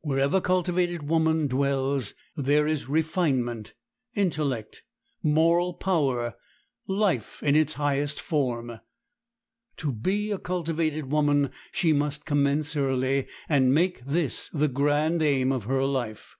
Wherever 0.00 0.40
cultivated 0.40 1.10
woman 1.10 1.46
dwells, 1.46 2.14
there 2.34 2.66
is 2.66 2.88
refinement, 2.88 3.74
intellect, 4.14 4.82
moral 5.22 5.74
power, 5.74 6.36
life 6.86 7.42
in 7.42 7.54
its 7.54 7.74
highest 7.74 8.18
form. 8.18 8.80
To 9.76 9.92
be 9.92 10.30
a 10.30 10.38
cultivated 10.38 11.10
woman 11.12 11.50
she 11.70 11.92
must 11.92 12.24
commence 12.24 12.74
early, 12.76 13.26
and 13.46 13.74
make 13.74 14.02
this 14.06 14.48
the 14.54 14.68
grand 14.68 15.20
aim 15.20 15.52
of 15.52 15.64
her 15.64 15.84
life. 15.84 16.36